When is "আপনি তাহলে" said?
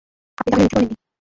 0.37-0.63